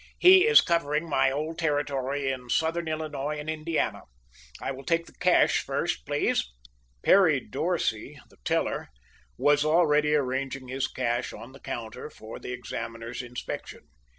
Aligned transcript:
"He 0.17 0.47
is 0.47 0.61
covering 0.61 1.07
my 1.07 1.29
old 1.29 1.59
territory 1.59 2.31
in 2.31 2.49
Southern 2.49 2.87
Illinois 2.87 3.37
and 3.37 3.47
Indiana. 3.47 4.01
I 4.59 4.71
will 4.71 4.83
take 4.83 5.05
the 5.05 5.13
cash 5.13 5.59
first, 5.63 6.07
please." 6.07 6.43
Perry 7.03 7.39
Dorsey, 7.39 8.19
the 8.27 8.37
teller, 8.43 8.89
was 9.37 9.63
already 9.63 10.15
arranging 10.15 10.69
his 10.69 10.87
cash 10.87 11.33
on 11.33 11.51
the 11.51 11.59
counter 11.59 12.09
for 12.09 12.39
the 12.39 12.51
examiner's 12.51 13.21
inspection. 13.21 13.89